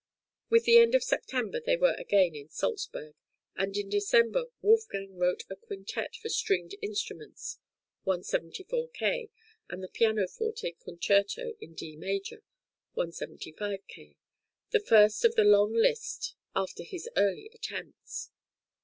With 0.49 0.65
the 0.65 0.79
end 0.79 0.95
of 0.95 1.03
September 1.03 1.59
they 1.63 1.77
were 1.77 1.93
again 1.93 2.33
in 2.33 2.49
Salzburg, 2.49 3.13
and 3.55 3.77
in 3.77 3.87
December 3.87 4.45
Wolfgang 4.63 5.15
wrote 5.15 5.43
a 5.47 5.55
quintet 5.55 6.15
for 6.15 6.27
stringed 6.27 6.73
instruments 6.81 7.59
(174 8.05 8.87
K.) 8.95 9.29
and 9.69 9.85
a 9.85 9.87
pianoforte 9.87 10.71
Concerto 10.83 11.53
in 11.61 11.75
D 11.75 11.95
major 11.95 12.41
(175 12.93 13.85
K.), 13.87 14.17
the 14.71 14.79
first 14.79 15.23
of 15.23 15.35
the 15.35 15.43
long 15.43 15.71
list 15.71 16.33
after 16.55 16.81
his 16.83 17.07
early 17.15 17.51
attempts. 17.53 18.31